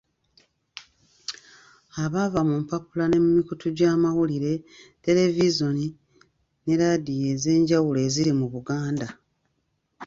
Abaava 2.03 2.39
mu 2.47 2.55
mpapula 2.63 3.05
ne 3.09 3.17
mu 3.23 3.29
mikutu 3.37 3.65
gy’amawulire, 3.77 4.53
televizoni 5.05 5.85
ne 6.63 6.73
laadiyo 6.79 7.25
ez’enjawulo 7.33 7.99
eziri 8.07 8.31
mu 8.39 8.47
Buganda. 8.53 9.07